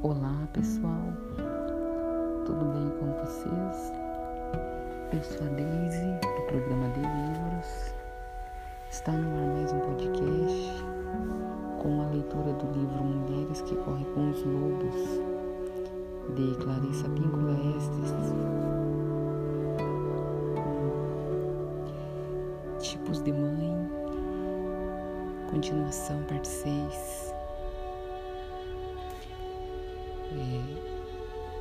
[0.00, 1.12] Olá pessoal,
[2.46, 3.92] tudo bem com vocês?
[5.12, 7.94] Eu sou a Daisy do programa de livros.
[8.88, 10.84] Está no ar mais um podcast
[11.82, 14.94] com a leitura do livro Mulheres que Correm com os Lobos,
[16.36, 18.14] de Clarissa Píncula Estes.
[22.78, 23.90] Tipos de mãe,
[25.50, 27.37] continuação, parte 6.
[30.38, 30.60] É,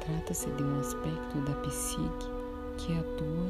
[0.06, 2.28] Trata-se de um aspecto da psique
[2.78, 3.50] que atua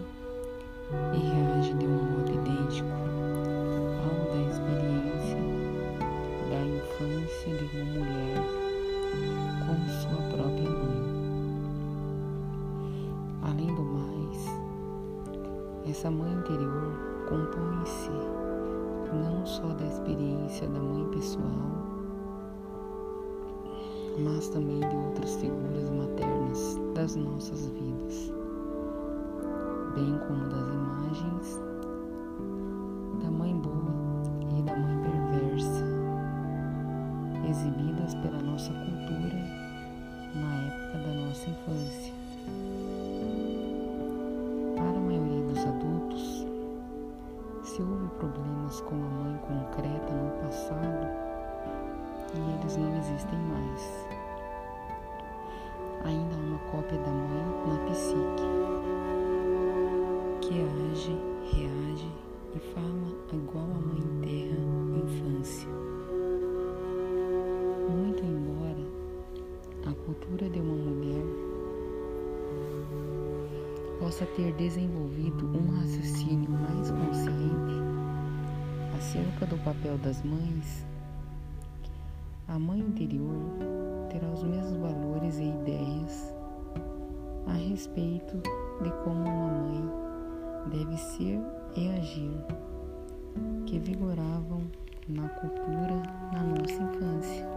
[1.13, 2.87] e reage de um modo idêntico
[4.01, 5.37] ao da experiência
[6.49, 8.37] da infância de uma mulher
[9.65, 11.03] com sua própria mãe.
[13.43, 14.45] Além do mais,
[15.89, 16.93] essa mãe interior
[17.27, 18.11] compõe-se
[19.13, 21.96] não só da experiência da mãe pessoal,
[24.17, 28.33] mas também de outras figuras maternas das nossas vidas,
[29.93, 31.59] bem como das imagens
[33.21, 34.23] da mãe boa
[34.57, 35.85] e da mãe perversa,
[37.47, 39.37] exibidas pela nossa cultura
[40.35, 42.13] na época da nossa infância.
[44.75, 46.45] Para a maioria dos adultos,
[47.63, 51.26] se houve problemas com a mãe concreta no passado,
[52.33, 54.07] e eles não existem mais.
[56.03, 58.43] Ainda há uma cópia da mãe na psique,
[60.41, 61.17] que age,
[61.51, 62.11] reage
[62.55, 65.69] e fala igual a mãe terra infância.
[67.89, 68.85] Muito embora
[69.85, 71.47] a cultura de uma mulher
[73.99, 77.87] possa ter desenvolvido um raciocínio mais consciente
[78.97, 80.85] acerca do papel das mães,
[82.47, 83.35] a mãe interior
[84.09, 86.33] terá os mesmos valores e ideias
[87.45, 88.37] a respeito
[88.81, 89.89] de como uma mãe
[90.69, 91.41] deve ser
[91.75, 92.31] e agir
[93.65, 94.61] que vigoravam
[95.09, 97.47] na cultura na nossa infância.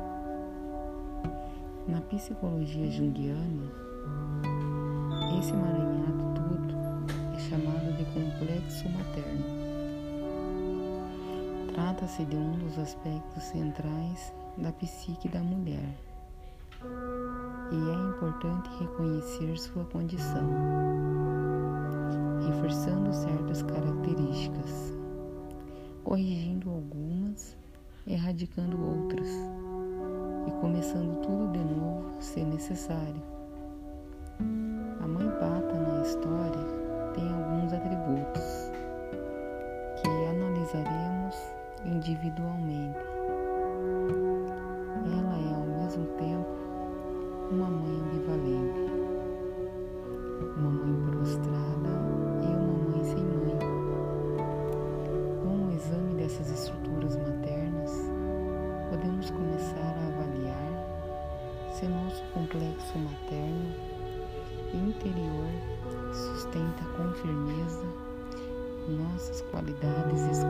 [1.87, 3.71] Na psicologia junguiana,
[5.39, 6.75] esse emaranhado todo
[7.35, 9.45] é chamado de complexo materno.
[11.75, 15.97] Trata-se de um dos aspectos centrais da psique da mulher.
[17.71, 20.49] E é importante reconhecer sua condição,
[22.47, 24.95] reforçando certas características,
[26.03, 27.57] corrigindo algumas,
[28.07, 29.29] erradicando outras
[30.47, 33.23] e começando tudo de novo se necessário.
[35.01, 36.65] A mãe pata na história
[37.15, 38.71] tem alguns atributos
[40.03, 41.37] que analisaremos
[41.85, 43.10] individualmente.
[69.91, 70.50] Nossas qualidades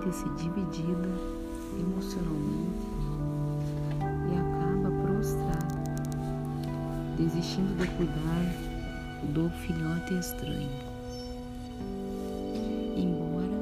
[0.00, 1.10] Sente-se dividida
[1.78, 2.86] emocionalmente
[4.30, 5.84] e acaba prostrada,
[7.18, 8.46] desistindo de cuidar
[9.34, 10.70] do filhote estranho.
[12.96, 13.58] Embora,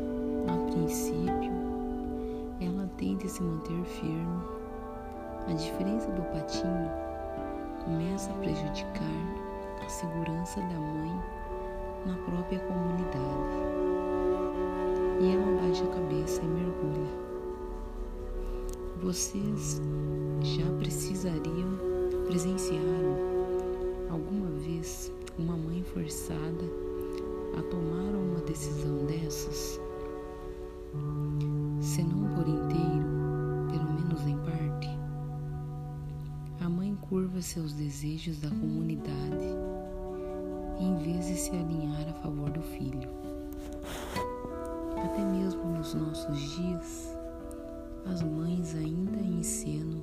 [0.46, 1.52] a princípio,
[2.60, 4.40] ela tente se manter firme,
[5.48, 6.88] a diferença do patinho
[7.84, 11.20] começa a prejudicar a segurança da mãe
[12.06, 13.88] na própria comunidade.
[15.20, 16.17] E ela baixa a cabeça.
[19.08, 19.80] Vocês
[20.42, 21.78] já precisariam,
[22.26, 23.16] presenciaram
[24.10, 26.64] alguma vez uma mãe forçada
[27.58, 29.80] a tomar uma decisão dessas?
[31.80, 33.08] Se não por inteiro,
[33.70, 34.90] pelo menos em parte.
[36.60, 39.56] A mãe curva seus desejos da comunidade
[40.80, 43.08] em vez de se alinhar a favor do filho.
[45.02, 47.17] Até mesmo nos nossos dias,
[48.10, 50.02] as mães ainda encenam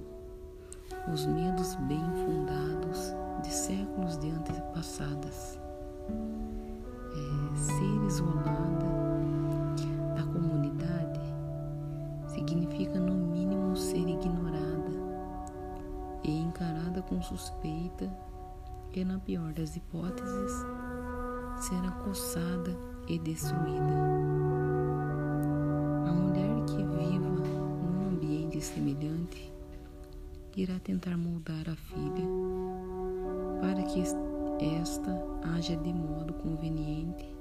[1.11, 3.13] os medos bem fundados
[3.43, 5.59] de séculos de antepassadas.
[6.09, 8.85] É, ser isolada
[10.15, 11.19] da comunidade
[12.27, 14.91] significa, no mínimo, ser ignorada
[16.23, 18.09] e encarada com suspeita
[18.93, 20.51] e, na pior das hipóteses,
[21.59, 22.75] ser acossada
[23.07, 24.64] e destruída.
[30.55, 32.25] Irá tentar moldar a filha
[33.59, 35.11] para que esta
[35.53, 37.35] haja de modo conveniente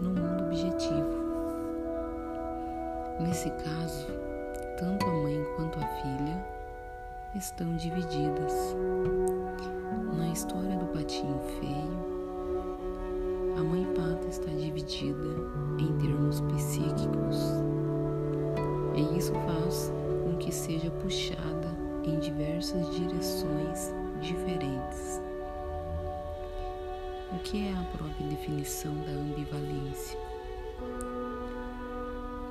[0.00, 1.24] no mundo objetivo.
[3.20, 4.08] Nesse caso,
[4.76, 6.44] tanto a mãe quanto a filha
[7.36, 8.74] estão divididas.
[10.18, 11.96] Na história do patinho feio,
[13.56, 15.28] a mãe pata está dividida
[15.78, 17.38] em termos psíquicos,
[18.96, 19.92] e isso faz
[20.24, 25.20] com que seja puxada em diversas direções diferentes.
[27.32, 30.18] O que é a própria definição da ambivalência?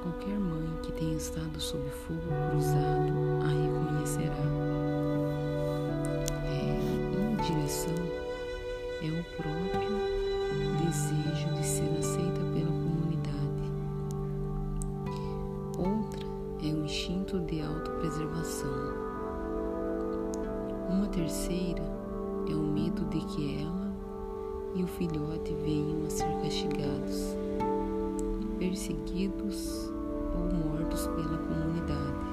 [0.04, 2.22] Qualquer mãe que tenha estado sob fogo
[2.52, 4.36] cruzado a reconhecerá.
[6.46, 7.96] É, uma direção
[9.02, 10.16] é o próprio
[10.86, 13.72] desejo de ser aceita pela comunidade.
[15.78, 16.26] Outra
[16.62, 19.15] é o instinto de autopreservação.
[20.96, 21.84] Uma terceira
[22.50, 23.94] é o medo de que ela
[24.76, 27.36] e o filhote venham a ser castigados,
[28.58, 29.92] perseguidos
[30.34, 32.26] ou mortos pela comunidade.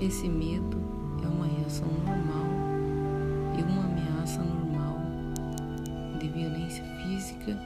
[0.00, 0.78] Esse medo
[1.22, 2.46] é uma reação normal
[3.58, 4.98] e uma ameaça normal
[6.18, 7.58] de violência física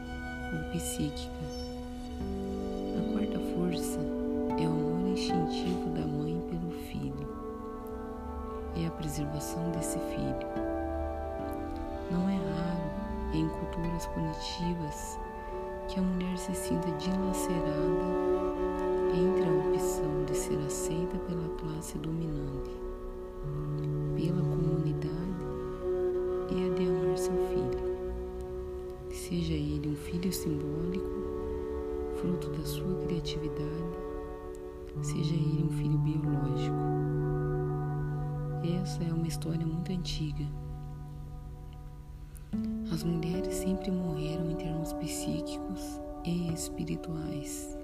[0.53, 1.70] ou psíquica.
[9.21, 10.47] Preservação desse filho.
[12.11, 12.91] Não é raro
[13.35, 15.19] em culturas punitivas
[15.89, 18.21] que a mulher se sinta dilacerada
[19.15, 22.71] entre a opção de ser aceita pela classe dominante,
[24.17, 25.11] pela comunidade
[26.51, 27.97] e a de amar seu filho,
[29.11, 31.11] seja ele um filho simbólico,
[32.17, 33.99] fruto da sua criatividade,
[35.03, 37.40] seja ele um filho biológico.
[38.63, 40.45] Essa é uma história muito antiga.
[42.93, 47.79] As mulheres sempre morreram em termos psíquicos e espirituais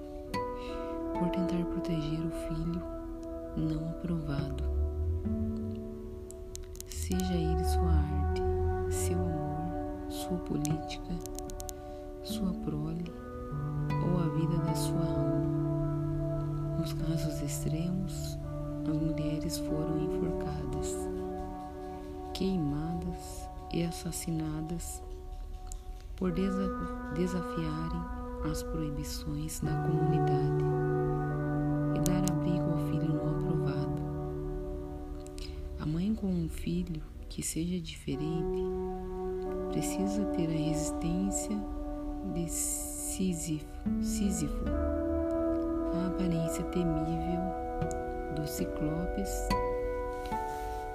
[1.19, 2.83] por tentar proteger o filho
[3.57, 4.65] não aprovado.
[6.87, 8.43] Seja ele sua arte,
[8.91, 11.15] seu amor, sua política,
[12.23, 13.11] sua prole
[14.05, 15.57] ou a vida da sua alma.
[16.79, 18.39] Nos casos extremos,
[18.91, 20.97] as mulheres foram enforcadas,
[22.33, 25.03] queimadas e assassinadas
[26.17, 28.03] por desafiarem
[28.51, 30.65] as proibições da comunidade
[31.97, 34.03] e dar abrigo ao filho não aprovado.
[35.81, 38.63] A mãe com um filho que seja diferente
[39.73, 41.57] precisa ter a resistência
[42.35, 43.67] de Sísifo,
[44.01, 44.65] Sísifo
[45.95, 47.66] a aparência temível
[48.37, 49.49] dos ciclopes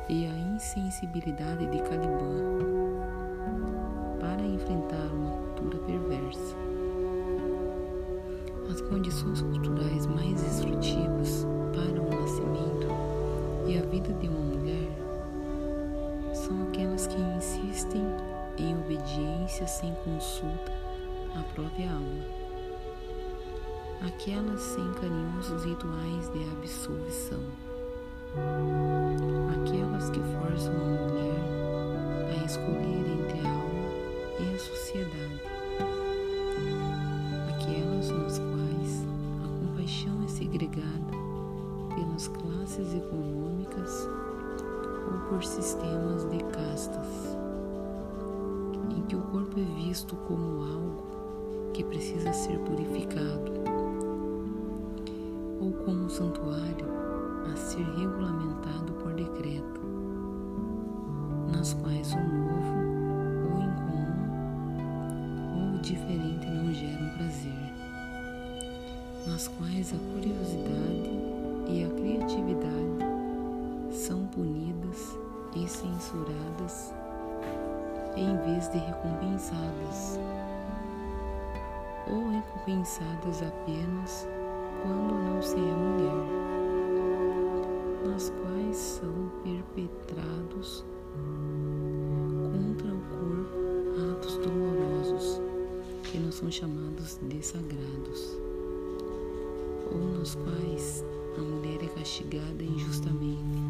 [0.08, 2.62] e a insensibilidade de Caliban
[4.20, 6.56] para enfrentar uma cultura perversa.
[8.72, 12.88] As condições culturais mais destrutivas para o nascimento
[13.68, 14.90] e a vida de uma mulher
[16.34, 18.04] são aquelas que insistem
[18.58, 20.72] em obediência sem consulta
[21.36, 22.41] à própria alma,
[24.06, 27.40] aquelas sem carinhosos rituais de absolvição,
[29.52, 33.90] aquelas que forçam a mulher a escolher entre a alma
[34.40, 35.42] e a sociedade,
[37.50, 39.06] aquelas nas quais
[39.44, 41.12] a compaixão é segregada
[41.96, 44.08] pelas classes econômicas
[45.12, 47.38] ou por sistemas de castas,
[48.98, 51.04] em que o corpo é visto como algo
[51.74, 53.61] que precisa ser purificado,
[55.62, 56.88] ou como santuário
[57.52, 59.80] a ser regulamentado por decreto,
[61.56, 62.80] nas quais o novo,
[63.46, 64.10] o incomum
[65.56, 67.74] ou o diferente não geram prazer,
[69.28, 71.12] nas quais a curiosidade
[71.70, 72.98] e a criatividade
[73.92, 75.16] são punidas
[75.56, 76.92] e censuradas
[78.16, 80.20] em vez de recompensadas,
[82.08, 84.28] ou recompensadas apenas
[84.82, 86.26] quando não se é mulher,
[88.06, 90.84] nas quais são perpetrados
[92.44, 93.62] contra o corpo
[94.12, 95.42] atos dolorosos
[96.04, 98.38] que não são chamados de sagrados,
[99.92, 101.04] ou nos quais
[101.38, 103.62] a mulher é castigada injustamente.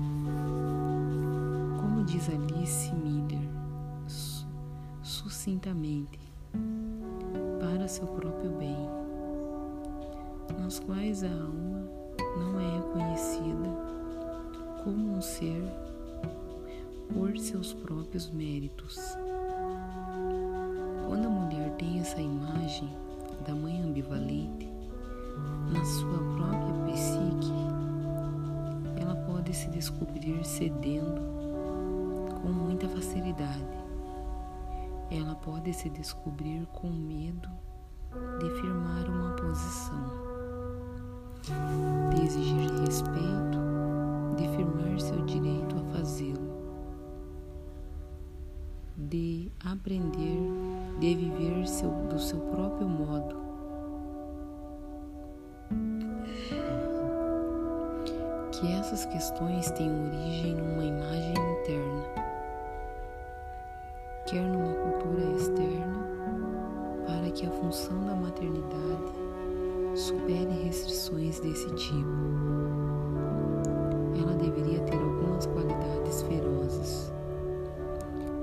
[1.79, 3.47] Como diz Alice Miller,
[5.03, 6.19] sucintamente,
[7.59, 9.00] para seu próprio bem
[10.71, 11.85] nos quais a alma
[12.37, 13.69] não é reconhecida
[14.81, 15.61] como um ser
[17.13, 18.97] por seus próprios méritos.
[21.05, 22.89] Quando a mulher tem essa imagem
[23.45, 24.69] da mãe ambivalente
[25.73, 27.51] na sua própria psique,
[28.95, 31.21] ela pode se descobrir cedendo
[32.41, 33.77] com muita facilidade.
[35.11, 37.49] Ela pode se descobrir com medo
[38.39, 39.90] de firmar uma posição,
[42.31, 43.59] exigir respeito,
[44.37, 46.51] de firmar seu direito a fazê-lo
[48.95, 50.37] de aprender,
[50.99, 53.35] de viver seu, do seu próprio modo.
[58.51, 62.03] Que essas questões têm origem numa imagem interna,
[64.27, 66.07] quer numa cultura externa,
[67.07, 69.30] para que a função da maternidade
[69.95, 72.09] supere restrições desse tipo.
[74.19, 77.11] Ela deveria ter algumas qualidades ferozes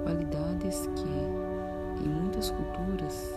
[0.09, 3.35] qualidades que, em muitas culturas,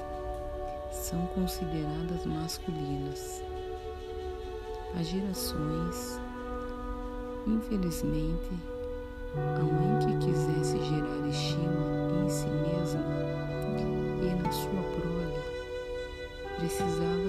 [0.90, 3.44] são consideradas masculinas.
[4.98, 6.18] Há gerações,
[7.46, 8.52] infelizmente,
[9.36, 13.02] a mãe que quisesse gerar estima em si mesma
[14.22, 15.42] e na sua prole
[16.58, 17.21] precisava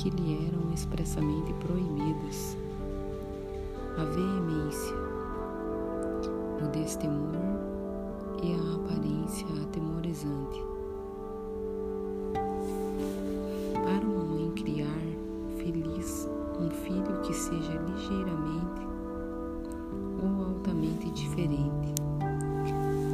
[0.00, 2.56] que lhe eram expressamente proibidas.
[3.98, 4.96] A veemência,
[6.64, 7.36] o destemor
[8.42, 10.64] e a aparência atemorizante.
[13.74, 15.02] Para uma mãe criar
[15.58, 16.26] feliz
[16.58, 18.80] um filho que seja ligeiramente
[20.22, 21.94] ou altamente diferente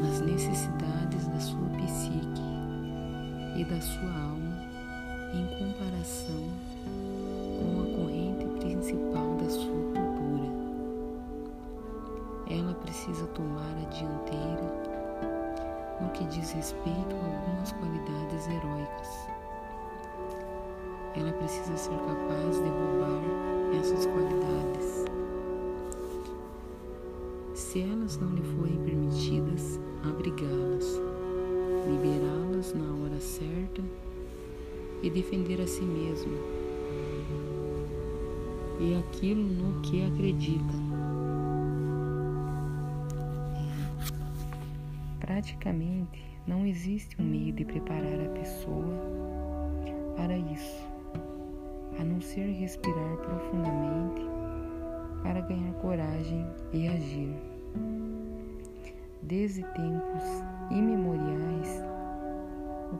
[0.01, 2.43] nas necessidades da sua psique
[3.57, 4.76] e da sua alma
[5.37, 6.45] em comparação
[7.59, 9.87] com a corrente principal da sua
[12.49, 14.97] ela precisa tomar a dianteira
[16.01, 19.29] no que diz respeito a algumas qualidades heróicas.
[21.17, 25.05] Ela precisa ser capaz de roubar essas qualidades.
[27.55, 31.01] Se elas não lhe forem permitidas, abrigá-las,
[31.89, 33.83] liberá-las na hora certa
[35.03, 36.57] e defender a si mesmo
[38.79, 40.75] e aquilo no que acredita.
[45.21, 48.95] Praticamente não existe um meio de preparar a pessoa
[50.17, 50.87] para isso,
[51.99, 54.23] a não ser respirar profundamente
[55.23, 57.35] para ganhar coragem e agir.
[59.23, 60.23] Desde tempos
[60.71, 60.75] o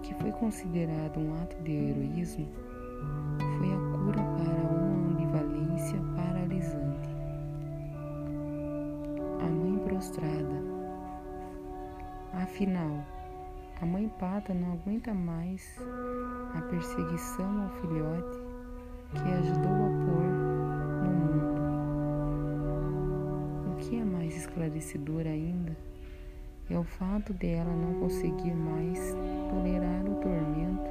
[0.07, 2.47] que foi considerado um ato de heroísmo
[3.59, 7.11] foi a cura para uma ambivalência paralisante.
[9.41, 10.63] A mãe prostrada
[12.35, 13.05] Afinal,
[13.83, 15.77] a mãe pata não aguenta mais
[16.55, 18.39] a perseguição ao filhote
[19.11, 20.25] que ajudou a pôr
[21.03, 21.61] no mundo.
[23.73, 25.77] O que é mais esclarecedor ainda
[26.71, 29.15] é o fato de ela não conseguir mais
[29.51, 30.91] tolerar o tormento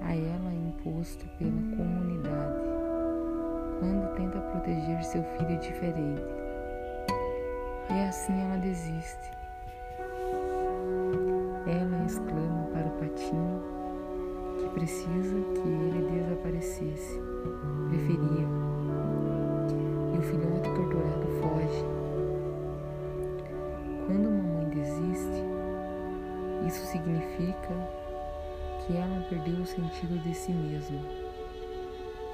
[0.00, 2.60] a ela imposto pela comunidade
[3.78, 6.22] quando tenta proteger seu filho diferente.
[7.90, 9.34] E assim ela desiste
[11.66, 13.62] ela exclama para o patinho
[14.58, 17.20] que precisa que ele desaparecesse.
[17.88, 18.46] Preferia.
[20.14, 21.84] E o filhote torturado foge.
[24.06, 24.53] Quando
[26.66, 27.74] isso significa
[28.86, 31.00] que ela perdeu o sentido de si mesma.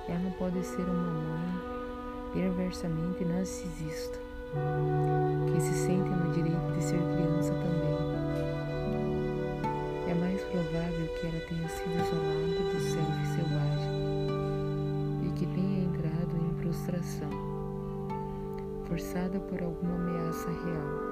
[0.08, 4.18] Ela pode ser uma mãe perversamente narcisista,
[5.52, 7.90] que se sente no direito de ser criança também
[10.10, 13.92] é mais provável que ela tenha sido isolada do self selvagem
[15.24, 17.30] e que tenha entrado em prostração,
[18.88, 21.09] forçada por alguma ameaça real,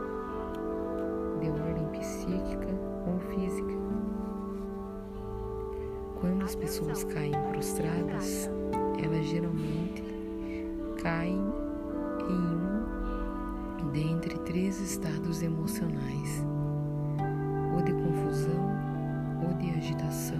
[6.49, 8.49] as pessoas caem prostradas,
[9.05, 10.02] elas geralmente
[11.02, 11.45] caem
[12.26, 16.43] em um dentre três estados emocionais
[17.85, 18.78] de confusão
[19.47, 20.38] ou de agitação,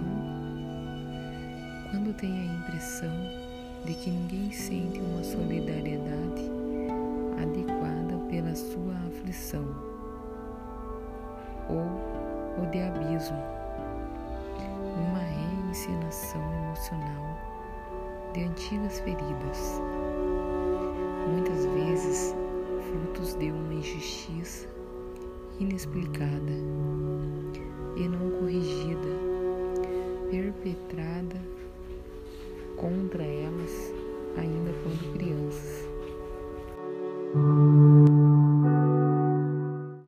[1.91, 3.13] quando tem a impressão
[3.85, 6.49] de que ninguém sente uma solidariedade
[7.39, 9.63] adequada pela sua aflição,
[11.69, 13.37] ou o de abismo,
[15.79, 17.39] encenação emocional
[18.33, 19.81] de antigas feridas,
[21.25, 22.35] muitas vezes
[22.91, 24.67] frutos de uma injustiça
[25.57, 26.51] inexplicada
[27.95, 29.07] e não corrigida,
[30.29, 31.37] perpetrada
[32.75, 33.93] contra elas
[34.37, 35.87] ainda quando crianças.